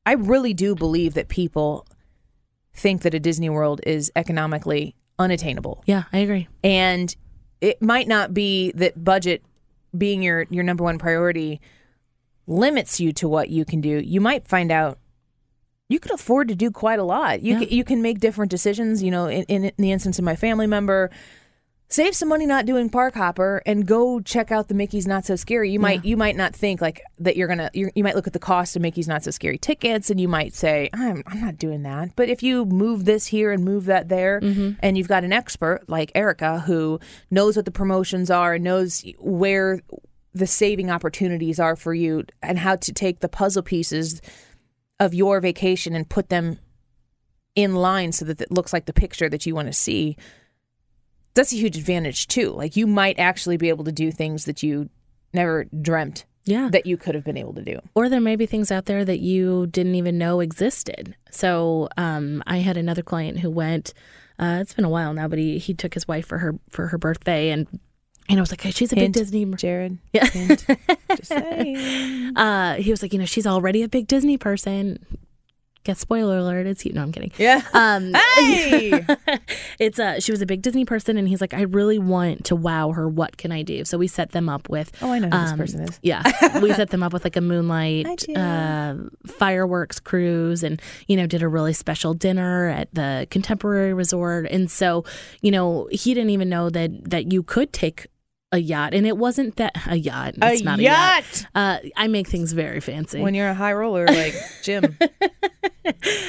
[0.04, 1.86] I really do believe that people
[2.74, 5.82] think that a Disney World is economically unattainable.
[5.86, 6.48] Yeah, I agree.
[6.62, 7.14] and
[7.64, 9.42] it might not be that budget
[9.96, 11.60] being your your number one priority
[12.46, 14.98] limits you to what you can do you might find out
[15.88, 17.60] you could afford to do quite a lot you Yeah.
[17.60, 20.36] can, you can make different decisions you know in, in, in the instance of my
[20.36, 21.10] family member
[21.88, 25.36] save some money not doing park hopper and go check out the mickey's not so
[25.36, 25.70] scary.
[25.70, 28.32] You might you might not think like that you're gonna you're, you might look at
[28.32, 31.58] the cost of mickey's not so scary tickets and you might say i'm, I'm not
[31.58, 32.16] doing that.
[32.16, 34.72] But if you move this here and move that there mm-hmm.
[34.80, 36.98] and you've got an expert like erica who
[37.30, 39.80] knows what the promotions are and knows where
[40.32, 44.20] the saving opportunities are for you and how to take the puzzle pieces
[44.98, 46.58] of your vacation and put them
[47.54, 50.16] in line so that it looks like the picture that you want to see
[51.34, 54.62] that's a huge advantage too like you might actually be able to do things that
[54.62, 54.88] you
[55.32, 56.68] never dreamt Yeah.
[56.70, 59.04] that you could have been able to do or there may be things out there
[59.04, 61.14] that you didn't even know existed.
[61.30, 63.92] So um, I had another client who went.
[64.38, 66.88] Uh, it's been a while now, but he he took his wife for her for
[66.88, 67.66] her birthday, and
[68.28, 69.44] and I was like, hey, she's a Hint, big Disney.
[69.56, 70.26] jared Yeah.
[70.26, 70.64] Hint.
[71.16, 74.98] just saying Uh, he was like, you know, she's already a big Disney person.
[75.84, 76.94] Guess spoiler alert, it's you.
[76.94, 77.30] No, I'm kidding.
[77.36, 77.60] yeah.
[77.74, 79.06] Um, hey!
[79.80, 82.56] It's uh she was a big Disney person and he's like I really want to
[82.56, 83.08] wow her.
[83.08, 83.84] What can I do?
[83.84, 85.98] So we set them up with oh i know who this um, person is.
[86.02, 86.22] yeah.
[86.60, 88.94] We set them up with like a moonlight uh,
[89.26, 94.46] fireworks cruise and you know did a really special dinner at the contemporary resort.
[94.50, 95.04] And so
[95.42, 98.06] you know he didn't even know that that you could take
[98.54, 101.78] a yacht and it wasn't that a yacht a it's not yacht a yacht uh,
[101.96, 104.96] I make things very fancy when you're a high roller like jim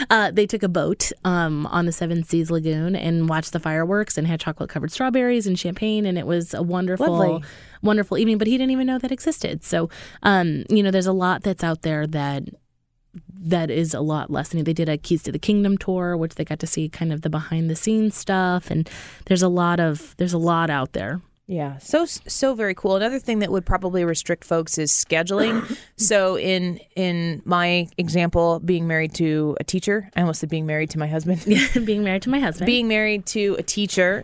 [0.09, 4.17] uh, they took a boat um, on the Seven Seas Lagoon and watched the fireworks
[4.17, 7.47] and had chocolate covered strawberries and champagne, and it was a wonderful, Lovely.
[7.81, 8.37] wonderful evening.
[8.37, 9.63] But he didn't even know that existed.
[9.63, 9.89] So,
[10.23, 12.43] um, you know, there's a lot that's out there that
[13.33, 14.53] that is a lot less.
[14.53, 17.13] And they did a Keys to the Kingdom tour, which they got to see kind
[17.13, 18.69] of the behind the scenes stuff.
[18.69, 18.89] And
[19.25, 21.21] there's a lot of there's a lot out there.
[21.47, 22.95] Yeah, so so very cool.
[22.95, 25.77] Another thing that would probably restrict folks is scheduling.
[25.97, 30.89] so in in my example, being married to a teacher, I almost said being married
[30.91, 31.45] to my husband.
[31.85, 32.65] Being married to my husband.
[32.65, 34.23] being married to a teacher,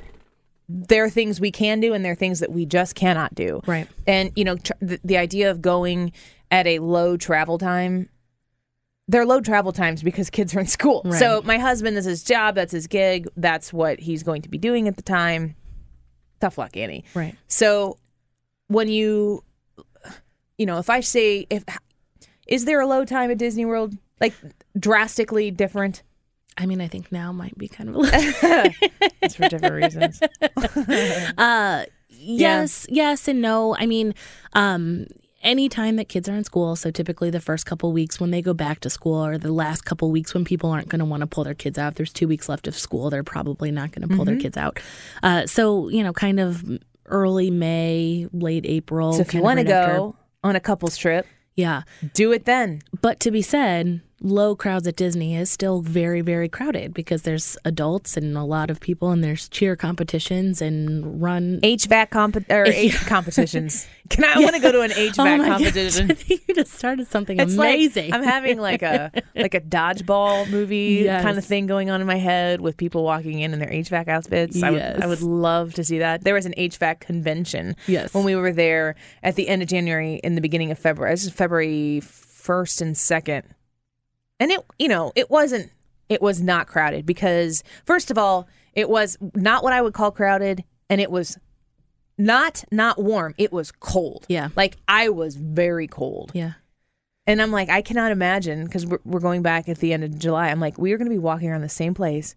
[0.68, 3.62] there are things we can do and there are things that we just cannot do.
[3.68, 3.88] Right.
[4.08, 6.14] And you know, tr- the, the idea of going
[6.50, 8.10] at a low travel time.
[9.08, 11.02] They're low travel times because kids are in school.
[11.04, 11.20] Right.
[11.20, 14.50] So my husband, this is his job, that's his gig, that's what he's going to
[14.50, 15.56] be doing at the time.
[16.42, 17.06] Tough luck, Annie.
[17.14, 17.36] right.
[17.48, 17.98] So
[18.68, 19.44] when you
[20.58, 21.64] you know, if I say if
[22.48, 24.34] is there a low time at Disney World like
[24.78, 26.04] drastically different?
[26.58, 27.96] I mean, I think now might be kind of.
[29.22, 30.20] It's for different reasons.
[31.38, 33.76] Uh, yes, yes, and no.
[33.78, 34.14] I mean,
[34.54, 35.08] um,
[35.44, 38.54] anytime that kids are in school, so typically the first couple weeks when they go
[38.54, 41.28] back to school, or the last couple weeks when people aren't going to want to
[41.28, 41.90] pull their kids out.
[41.94, 44.42] If there's two weeks left of school, they're probably not going to pull their Mm-hmm.
[44.42, 44.80] kids out.
[45.24, 46.64] Uh, so you know, kind of
[47.08, 49.14] early May, late April.
[49.14, 51.26] So if you want to right after- go on a couple's trip,
[51.56, 51.84] yeah.
[52.14, 52.82] do it then.
[53.02, 57.58] But to be said, low crowds at Disney is still very, very crowded because there's
[57.66, 62.66] adults and a lot of people, and there's cheer competitions and run HVAC comp- or
[62.68, 63.88] H- competitions.
[64.10, 66.08] Can I, I want to go to an HVAC Oh competition?
[66.16, 68.12] Think you just started something It's amazing.
[68.12, 71.24] like I'm having like a like a dodgeball movie Yes.
[71.24, 74.08] kind of thing going on in my head with people walking in in their HVAC
[74.08, 74.62] outfits.
[74.62, 76.24] I would I would love to see that.
[76.24, 78.14] There was an HVAC convention Yes.
[78.14, 81.14] when we were there at the end of January in the beginning of February.
[81.14, 83.44] This is February first and second.
[84.42, 85.72] And it you know, it wasn't
[86.10, 90.12] it was not crowded because first of all, it was not what I would call
[90.12, 91.38] crowded and it was
[92.18, 93.34] not not warm.
[93.38, 94.26] It was cold.
[94.28, 94.50] Yeah.
[94.56, 96.32] Like I was very cold.
[96.34, 96.54] yeah.
[97.28, 100.18] And I'm like, I cannot imagine because we're, we're going back at the end of
[100.18, 100.50] July.
[100.50, 102.36] I'm like, we are going to be walking around the same place,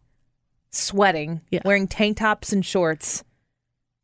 [0.71, 1.61] sweating, Yeah.
[1.65, 3.25] wearing tank tops and shorts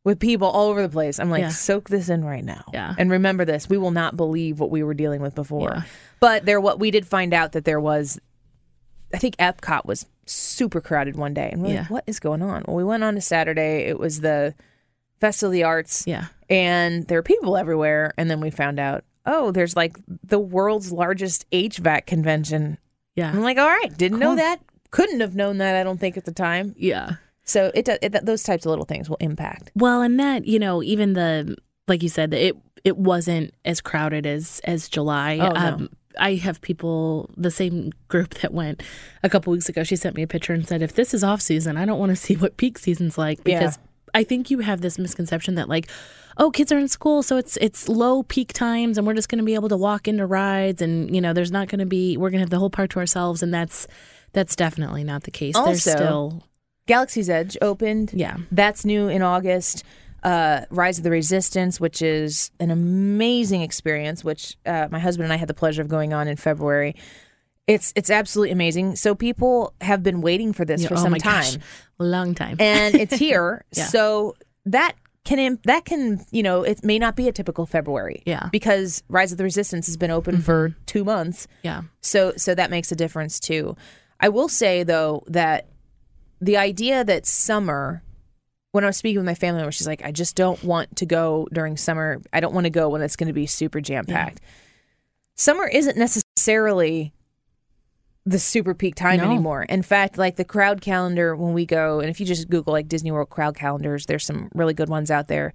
[0.03, 1.19] with people all over the place.
[1.19, 1.49] I'm like, Yeah.
[1.49, 2.63] soak this in right now.
[2.73, 2.95] Yeah.
[2.97, 3.69] And remember this.
[3.69, 5.73] We will not believe what we were dealing with before.
[5.75, 5.83] Yeah.
[6.19, 8.19] But there, what we did find out that there was,
[9.13, 11.49] I think Epcot was super crowded one day.
[11.51, 12.63] And we're like, what is going on?
[12.67, 13.81] Well, we went on a Saturday.
[13.87, 14.55] It was the
[15.19, 16.25] Festival of the Arts Yeah.
[16.49, 18.13] and there are people everywhere.
[18.17, 22.79] And then we found out, oh, there's like the world's largest HVAC convention.
[23.15, 23.29] Yeah.
[23.29, 24.61] I'm like, all right, didn't know that.
[24.89, 25.75] Couldn't have known that.
[25.75, 26.73] I don't think at the time.
[26.75, 27.11] Yeah.
[27.43, 29.71] So it, it those types of little things will impact.
[29.75, 31.55] Well, and that, you know, even the
[31.87, 35.37] like you said, it it wasn't as crowded as as July.
[35.41, 35.59] Oh, no.
[35.59, 38.83] Um, I have people, the same group that went
[39.23, 39.83] a couple weeks ago.
[39.83, 42.09] She sent me a picture and said, "If this is off season, I don't want
[42.09, 43.79] to see what peak season's like because
[44.13, 45.89] I think you have this misconception that like,
[46.37, 49.39] oh, kids are in school, so it's it's low peak times, and we're just going
[49.39, 52.17] to be able to walk into rides, and you know, there's not going to be
[52.17, 53.87] we're going to have the whole park to ourselves, and that's
[54.33, 55.55] that's definitely not the case.
[55.55, 56.43] There's Also- still
[56.91, 58.11] Galaxy's Edge opened.
[58.13, 58.37] Yeah.
[58.51, 59.83] That's new in August.
[60.23, 65.33] Uh, Rise of the Resistance, which is an amazing experience, which uh, my husband and
[65.33, 66.95] I had the pleasure of going on in February.
[67.65, 68.97] It's it's absolutely amazing.
[68.97, 71.41] So people have been waiting for this for oh some my time.
[71.43, 71.57] gosh,
[71.97, 72.57] long time.
[72.59, 73.63] and it's here.
[73.75, 73.85] Yeah.
[73.85, 78.21] So that can that can you know it may not be a typical February.
[78.25, 78.49] Yeah.
[78.51, 81.47] Because Rise of the Resistance has been open for two months.
[81.63, 81.83] yeah.
[82.01, 83.75] So so that makes a difference too.
[84.19, 85.67] I will say though that
[86.41, 88.03] the idea that summer
[88.71, 91.05] when I was speaking with my family member, she's like, I just don't want to
[91.05, 92.21] go during summer.
[92.31, 94.41] I don't want to go when it's going to be super jam packed.
[95.35, 97.13] Summer isn't necessarily
[98.25, 99.25] the super peak time No.
[99.25, 99.63] anymore.
[99.63, 102.87] In fact, like the crowd calendar when we go, and if you just Google like
[102.87, 105.53] Disney World crowd calendars, there's some really good ones out there.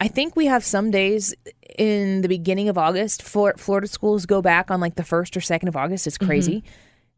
[0.00, 1.34] I think we have some days
[1.78, 3.22] in the beginning of August.
[3.22, 6.06] Flor- Florida schools go back on like the first or second of August.
[6.06, 6.26] It's mm-hmm.
[6.26, 6.64] crazy,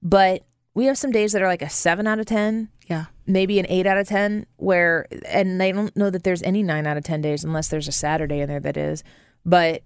[0.03, 0.45] but
[0.79, 3.07] we have some days that are like a seven out of ten, Yeah.
[3.27, 4.47] maybe an eight out of ten.
[4.59, 7.89] Where and I don't know that there's any nine out of ten days unless there's
[7.89, 9.03] a Saturday in there that is,
[9.45, 9.83] but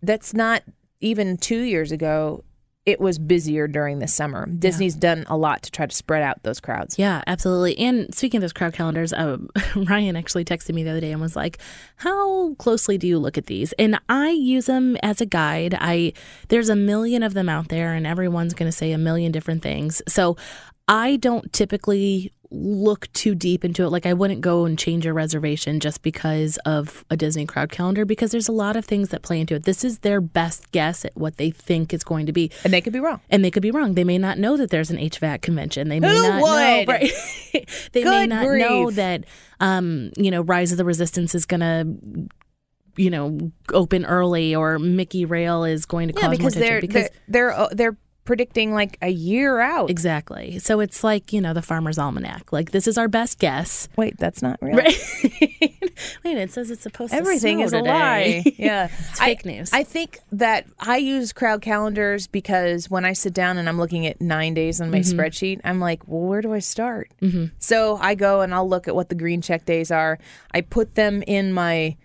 [0.00, 0.62] that's not
[1.00, 2.44] even two years ago.
[2.84, 4.46] It was busier during the summer.
[4.46, 6.98] Disney's done a lot to try to spread out those crowds.
[6.98, 7.78] Yeah, absolutely.
[7.78, 11.20] And speaking of those crowd calendars, um, Ryan actually texted me the other day and
[11.20, 11.58] was like,
[11.96, 15.76] "How closely do you look at these?" And I use them as a guide.
[15.78, 16.12] I
[16.48, 19.62] there's a million of them out there, and everyone's going to say a million different
[19.62, 20.02] things.
[20.08, 20.36] So
[20.88, 23.88] I don't typically look too deep into it.
[23.88, 28.04] Like I wouldn't go and change a reservation just because of a Disney crowd calendar
[28.04, 29.64] because there's a lot of things that play into it.
[29.64, 32.50] This is their best guess at what they think is going to be.
[32.64, 33.20] And they could be wrong.
[33.30, 33.94] And they could be wrong.
[33.94, 35.88] They may not know that there's an HVAC convention.
[35.88, 36.88] They may Who not would?
[36.88, 36.92] know.
[36.92, 37.10] Right?
[37.92, 39.24] they may Good not know that,
[39.60, 42.28] um, you know, Rise of the Resistance is going to,
[42.96, 46.76] you know, open early or Mickey Rail is going to Yeah, cause because more they're
[46.78, 47.08] attention.
[47.28, 49.90] they're they're they're predicting like a year out.
[49.90, 50.58] Exactly.
[50.60, 52.52] So it's like, you know, the farmer's almanac.
[52.52, 53.88] Like this is our best guess.
[53.96, 54.76] Wait, that's not real.
[54.76, 54.94] Right.
[56.24, 58.42] Wait, it says it's supposed Everything to Everything is snow a today.
[58.46, 58.54] lie.
[58.58, 58.88] Yeah.
[59.10, 59.72] It's fake I, news.
[59.72, 64.06] I think that I use crowd calendars because when I sit down and I'm looking
[64.06, 65.18] at nine days on my Mm-hmm.
[65.18, 67.10] spreadsheet, I'm like, well, where do I start?
[67.20, 67.46] Mm-hmm.
[67.58, 70.18] So I go and I'll look at what the green check days are.
[70.54, 71.96] I put them in my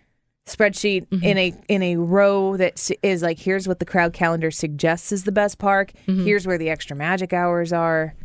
[0.48, 1.24] spreadsheet Mm-hmm.
[1.24, 5.24] in a in a row that is like here's what the crowd calendar suggests is
[5.26, 6.24] the best park Mm-hmm.
[6.26, 8.16] here's where the extra magic hours are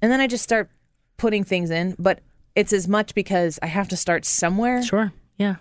[0.00, 0.70] and then i just start
[1.16, 2.20] putting things in but
[2.54, 5.12] it's as much because i have to start somewhere Sure.
[5.36, 5.56] Yeah.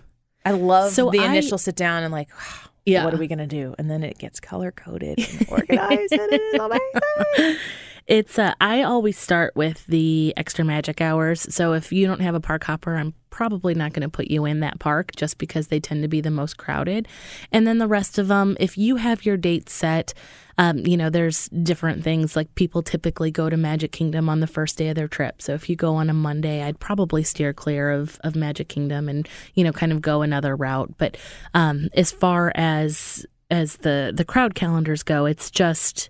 [0.46, 3.06] I love So the I- initial sit down and like, wow, Yeah.
[3.06, 3.76] what are we gonna do?
[3.78, 6.12] And then it gets color coded and organized.
[6.13, 7.58] and it is amazing.
[8.08, 11.42] It's uh, I always start with the extra magic hours.
[11.54, 14.46] So if you don't have a park hopper, I'm probably not going to put you
[14.46, 17.08] in that park just because they tend to be the most crowded.
[17.52, 20.14] And then the rest of them, if you have your date set,
[20.58, 24.48] um, you know, there's different things like people typically go to Magic Kingdom on the
[24.48, 25.42] first day of their trip.
[25.42, 29.08] So if you go on a Monday, I'd probably steer clear of, of Magic Kingdom
[29.08, 30.94] and, you know, kind of go another route.
[30.98, 31.18] But
[31.54, 36.10] um, as far as as the the crowd calendars go, it's just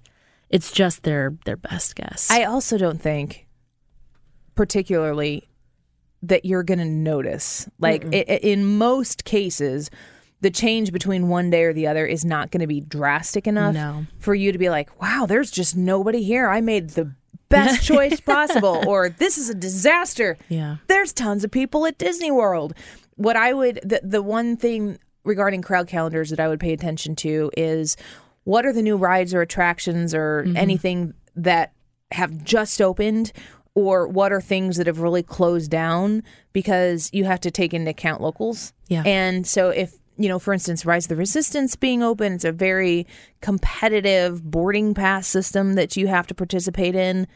[0.51, 2.29] it's just their their best guess.
[2.29, 3.47] I also don't think,
[4.55, 5.47] particularly,
[6.23, 7.67] that you're gonna notice.
[7.79, 9.89] Like i i in most cases,
[10.41, 13.73] the change between one day or the other is not going to be drastic enough
[13.75, 14.05] No.
[14.19, 16.47] for you to be like, "Wow, there's just nobody here.
[16.47, 17.11] I made the
[17.49, 20.77] best choice possible," or "This is a disaster." Yeah.
[20.87, 22.73] there's tons of people at Disney World.
[23.15, 27.15] What I would the the one thing regarding crowd calendars that I would pay attention
[27.17, 27.95] to is
[28.43, 30.57] what are the new rides or attractions or mm-hmm.
[30.57, 31.73] anything that
[32.11, 33.31] have just opened
[33.73, 37.91] or what are things that have really closed down because you have to take into
[37.91, 38.73] account locals.
[38.89, 39.03] Yeah.
[39.05, 42.51] And so if you know, for instance, Rise of the Resistance being open, it's a
[42.51, 43.07] very
[43.41, 47.27] competitive boarding pass system that you have to participate in.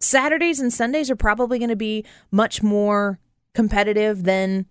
[0.00, 3.18] Saturdays and Sundays are probably going to be much more
[3.54, 4.66] competitive than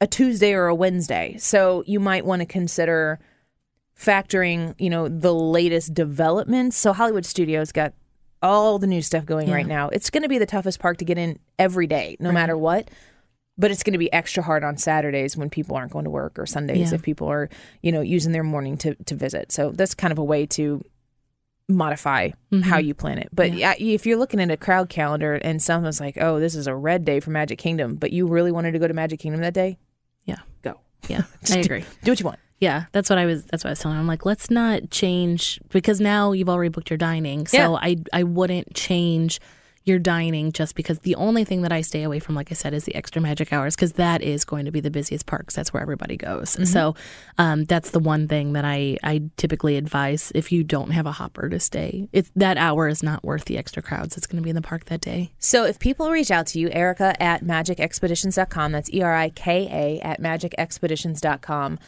[0.00, 1.36] a Tuesday or a Wednesday.
[1.38, 3.20] So you might want to consider
[4.02, 6.76] factoring, you know, the latest developments.
[6.76, 7.94] So Hollywood Studios got
[8.42, 9.54] all the new stuff going Yeah.
[9.54, 9.88] right now.
[9.88, 12.90] It's going to be the toughest park to get in every day, no matter what.
[13.58, 16.38] But it's going to be extra hard on Saturdays when people aren't going to work
[16.38, 16.96] or Sundays Yeah.
[16.96, 17.48] if people are,
[17.82, 19.52] you know, using their morning to, to visit.
[19.52, 20.82] So that's kind of a way to
[21.68, 22.60] modify mm-hmm.
[22.62, 23.28] how you plan it.
[23.32, 23.74] But yeah.
[23.78, 27.04] if you're looking at a crowd calendar and someone's like, "Oh, this is a red
[27.04, 29.78] day for Magic Kingdom," but you really wanted to go to Magic Kingdom that day,
[30.24, 30.38] Yeah.
[30.62, 30.80] go.
[31.08, 31.22] Yeah.
[31.50, 31.84] I do- agree.
[32.02, 32.38] Do what you want.
[32.62, 33.44] Yeah, that's what I was.
[33.46, 33.96] That's what I was telling.
[33.96, 34.02] Him.
[34.02, 37.48] I'm like, let's not change because now you've already booked your dining.
[37.48, 37.70] So Yeah.
[37.72, 39.40] I I wouldn't change
[39.84, 42.72] your dining just because the only thing that I stay away from, like I said,
[42.72, 45.56] is the extra magic hours because that is going to be the busiest parks.
[45.56, 46.50] That's where everybody goes.
[46.70, 46.94] So
[47.36, 51.10] um, that's the one thing that I I typically advise if you don't have a
[51.10, 52.08] hopper to stay.
[52.12, 54.16] It's that hour is not worth the extra crowds.
[54.16, 55.32] It's going to be in the park that day.
[55.40, 59.66] So if people reach out to you, Erica at magicexpeditions.com, that's E R I K
[59.68, 61.80] A at magicexpeditions.com,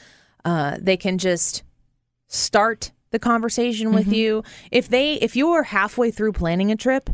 [0.45, 1.63] uh, they can just
[2.29, 4.43] start the conversation with you.
[4.71, 7.11] If they if you're halfway through planning a trip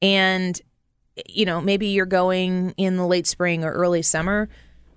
[0.00, 0.60] and
[1.26, 4.48] you know, maybe you're going in the late spring or early summer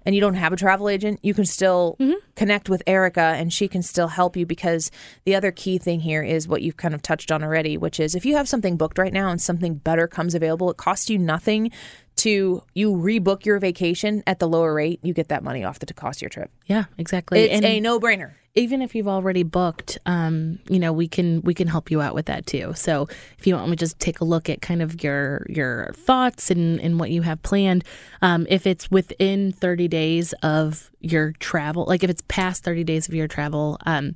[0.06, 1.98] and you don't have a travel agent, you can still
[2.36, 4.92] connect with Erica and she can still help you because
[5.26, 8.16] the other key thing here is what you've kind of touched on already, which is
[8.16, 11.18] if you have something booked right now and something better comes available, it costs you
[11.18, 11.72] nothing
[12.18, 15.94] to you rebook your vacation at the lower rate, you get that money off the
[15.94, 16.50] cost of your trip.
[16.66, 17.42] Yeah, exactly.
[17.42, 18.32] It's And- a no-brainer.
[18.56, 22.16] even if you've already booked, um, you know, we can we can help you out
[22.16, 22.72] with that too.
[22.76, 25.92] So if you want me to just take a look at kind of your your
[25.94, 27.84] thoughts and, and what you have planned,
[28.22, 33.10] um, if it's within 30 days of your travel, like if it's past 30 days
[33.10, 34.16] of your travel, um,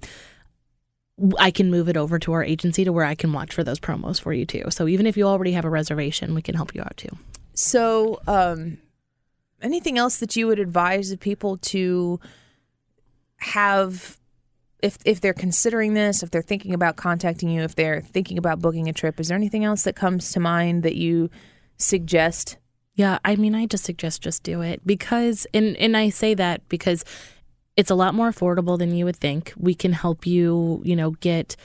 [1.38, 3.78] I can move it over to our agency to where I can watch for those
[3.80, 4.64] promos for you too.
[4.70, 7.10] So even if you already have a reservation, we can help you out too.
[7.62, 8.78] So, um,
[9.62, 12.18] anything else that you would advise of people to
[13.36, 14.18] have
[14.82, 18.62] if if they're considering this, if they're thinking about contacting you, if they're thinking about
[18.62, 21.30] booking a trip, is there anything else that comes to mind that you
[21.76, 22.56] suggest?
[22.96, 26.62] Yeah, I mean, I just suggest just do it because, and and I say that
[26.70, 27.04] because
[27.76, 29.52] it's a lot more affordable than you would think.
[29.58, 31.58] We can help you, you know, get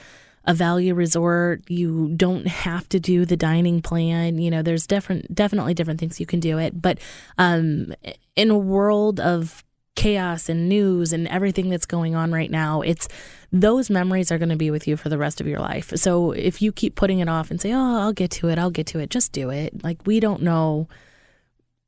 [0.45, 1.61] a value resort.
[1.67, 4.37] You don't have to do the dining plan.
[4.37, 6.81] You know, there's different, definitely different things you can do it.
[6.81, 6.99] But
[7.37, 7.93] um,
[8.35, 9.63] in a world of
[9.95, 13.07] chaos and news and everything that's going on right now, it's
[13.51, 15.91] those memories are going to be with you for the rest of your life.
[15.95, 18.71] So if you keep putting it off and say, "Oh, I'll get to it, I'll
[18.71, 19.83] get to it," just do it.
[19.83, 20.87] Like we don't know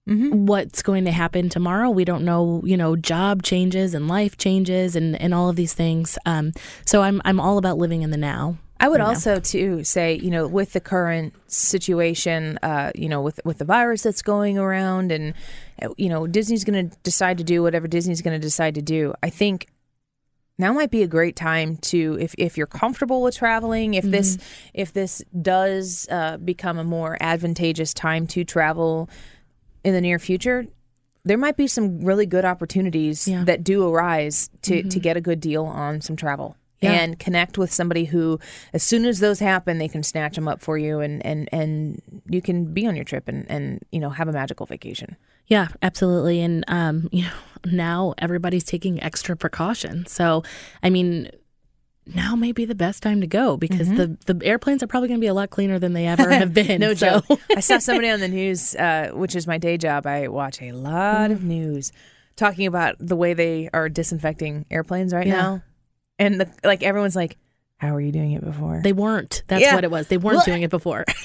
[0.08, 1.89] what's going to happen tomorrow.
[1.89, 5.74] We don't know, you know, job changes and life changes and, and all of these
[5.74, 6.18] things.
[6.26, 6.53] Um,
[6.86, 8.58] so I'm I'm all about living in the now.
[8.80, 9.10] I would right now.
[9.10, 13.66] also too say, you know, with the current situation, uh, you know, with with the
[13.66, 15.34] virus that's going around, and
[15.82, 18.82] uh, you know, Disney's going to decide to do whatever Disney's going to decide to
[18.82, 19.14] do.
[19.24, 19.68] I think
[20.60, 24.38] now might be a great time to, if if you're comfortable with traveling, if this
[24.74, 29.10] if this does uh, become a more advantageous time to travel
[29.88, 30.67] in the near future.
[31.23, 33.43] There might be some really good opportunities Yeah.
[33.45, 36.91] that do arise to, to get a good deal on some travel Yeah.
[36.91, 38.38] and connect with somebody who,
[38.73, 42.01] as soon as those happen, they can snatch them up for you and, and, and
[42.29, 45.15] you can be on your trip and, and, you know, have a magical vacation.
[45.47, 46.41] Yeah, absolutely.
[46.41, 47.31] And um, you know,
[47.71, 50.05] now everybody's taking extra precaution.
[50.05, 50.43] So,
[50.83, 51.29] I mean,
[52.16, 55.20] now may be the best time to go because the the airplanes are probably going
[55.20, 56.80] to be a lot cleaner than they ever have been.
[56.82, 57.22] No so.
[57.28, 57.39] joke.
[57.55, 60.05] I saw somebody on the news, uh, which is my day job.
[60.05, 61.91] I watch a lot of news
[62.36, 65.36] talking about the way they are disinfecting airplanes right Yeah.
[65.41, 65.64] now.
[66.20, 67.38] And the, like everyone's like,
[67.78, 68.82] how were you doing it before?
[68.84, 69.43] They weren't.
[69.47, 69.76] That's Yeah.
[69.76, 70.08] what it was.
[70.08, 71.05] They weren't doing it before.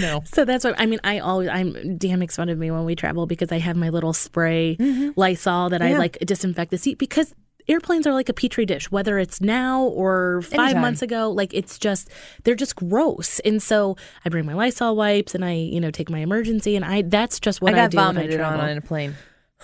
[0.00, 0.22] no.
[0.24, 1.00] So that's what I mean.
[1.04, 3.88] I always, I'm Dan makes fun of me when we travel because I have my
[3.90, 4.76] little spray
[5.16, 5.98] Lysol that I Mm-hmm.
[5.98, 7.34] Like disinfect the seat because
[7.70, 10.82] airplanes are like a petri dish, whether it's now or five Anytime.
[10.82, 11.30] months ago.
[11.30, 12.10] Like it's just
[12.44, 16.10] they're just gross, and so I bring my Lysol wipes and I you know take
[16.10, 18.60] my emergency and I that's just what I I, got do when I vomited on
[18.60, 19.14] on a plane.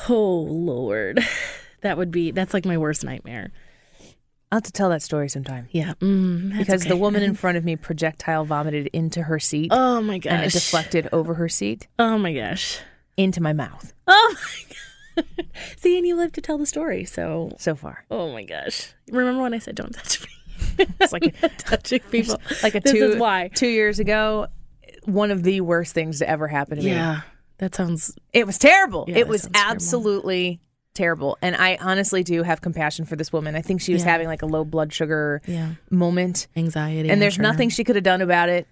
[0.09, 1.21] Oh Lord,
[1.83, 3.51] that would be that's like my worst nightmare.
[4.53, 5.67] I'll have to tell that story sometime.
[5.73, 10.01] Yeah, mm, Because the woman in front of me projectile vomited into her seat Oh
[10.01, 10.33] my gosh.
[10.33, 12.79] and it deflected over her seat Oh my gosh.
[13.17, 14.77] into my mouth Oh my god.
[15.77, 18.05] See, and you live to tell the story, so so far.
[18.11, 18.93] Oh my gosh!
[19.11, 20.87] Remember when I said don't touch me?
[21.01, 22.41] It's like Touching people.
[22.63, 23.49] like a This two, is why.
[23.55, 24.47] two years ago,
[25.05, 26.91] one of the worst things to ever happen to me.
[26.91, 27.21] Yeah,
[27.59, 28.17] that sounds.
[28.33, 29.05] It was terrible.
[29.09, 29.73] Yeah, it was sounds terrible.
[29.75, 30.61] absolutely
[30.95, 31.37] terrible.
[31.43, 33.55] And I honestly do have compassion for this woman.
[33.55, 34.13] I think she was Yeah.
[34.13, 36.47] having like a low blood sugar Yeah, moment.
[36.57, 37.11] anxiety.
[37.11, 37.43] And there's sure.
[37.43, 38.67] nothing she could have done about it.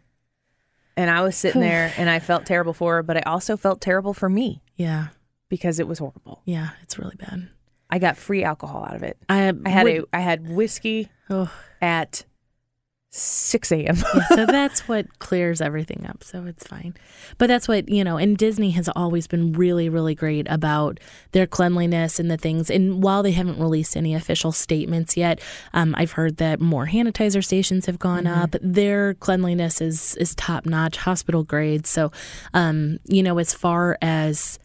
[0.96, 3.80] And I was sitting there and I felt terrible for her, but I also felt
[3.82, 5.08] terrible for me Yeah,
[5.54, 6.42] because it was horrible.
[6.44, 7.48] yeah, it's really bad.
[7.90, 9.16] I got free alcohol out of it.
[9.28, 11.48] I I had would- a I had whiskey Oh,
[11.80, 12.24] at
[13.10, 13.94] six a.m.
[13.96, 16.24] yeah, so that's what clears everything up.
[16.24, 16.94] So it's fine.
[17.38, 20.98] But that's what, you know, and Disney has always been really, really great about
[21.30, 22.70] their cleanliness and the things.
[22.70, 25.40] And while they haven't released any official statements yet,
[25.72, 28.56] um, I've heard that more sanitizer stations have gone up.
[28.60, 31.86] Their cleanliness is, is top notch, hospital grade.
[31.86, 32.10] So,
[32.52, 34.58] um, you know, as far as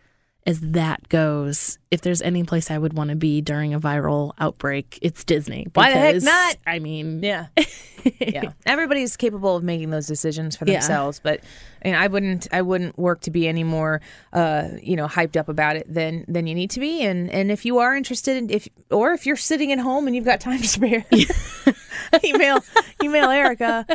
[0.49, 4.31] as that goes, if there's any place I would want to be during a viral
[4.39, 5.67] outbreak, it's Disney.
[5.73, 6.55] Why the heck because, not?
[6.65, 7.47] I mean, Yeah.
[8.19, 8.51] yeah.
[8.65, 10.79] Everybody's capable of making those decisions for Yeah.
[10.79, 11.41] themselves, but
[11.81, 14.01] and I wouldn't I wouldn't work to be any more
[14.33, 17.03] uh, you know, hyped up about it than than you need to be.
[17.03, 20.15] And and if you are interested in if or if you're sitting at home and
[20.15, 21.05] you've got time to spare,
[22.23, 22.63] email
[23.03, 23.85] email Erica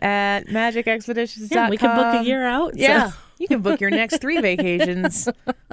[0.00, 1.48] at magicexpeditions.com.
[1.50, 2.72] yeah, we can book a year out.
[2.74, 3.10] so- Yeah.
[3.48, 5.28] You can book your next three vacations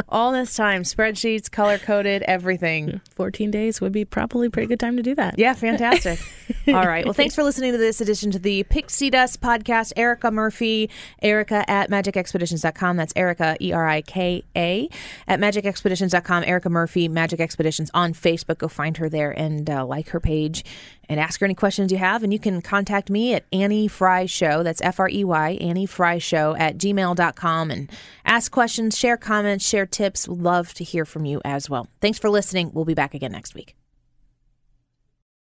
[0.07, 0.84] all this time.
[0.84, 3.01] Spreadsheets, color coded, everything.
[3.15, 5.39] 14 days would be probably a pretty good time to do that.
[5.39, 6.19] Yeah, fantastic.
[6.67, 7.03] All right.
[7.03, 9.93] Well, thanks for listening to this edition to the Pixie Dust podcast.
[9.95, 10.91] Erica Murphy,
[11.24, 12.95] Erica at magicexpeditions.com.
[12.95, 14.88] That's Erica, E R I K A,
[15.28, 16.43] at magicexpeditions.com.
[16.43, 18.59] Erica Murphy, Magic Expeditions on Facebook.
[18.59, 20.63] Go find her there and uh, like her page
[21.10, 22.24] and ask her any questions you have.
[22.24, 24.64] And you can contact me at Annie Frey Show.
[24.64, 27.91] That's F R E Y, Annie Frey Show at gmail.com and
[28.26, 30.28] ask questions, share comments, share tips.
[30.28, 31.88] Love to hear from you as well.
[32.01, 32.72] Thanks for listening.
[32.74, 33.76] We'll be back again next week.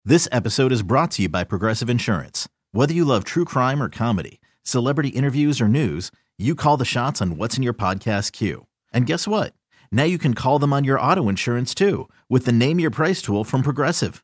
[0.05, 2.47] This episode is brought to you by Progressive Insurance.
[2.71, 7.21] Whether you love true crime or comedy, celebrity interviews or news, you call the shots
[7.21, 8.65] on what's in your podcast queue.
[8.93, 9.53] And guess what?
[9.91, 13.21] Now you can call them on your auto insurance too with the Name Your Price
[13.21, 14.23] tool from Progressive.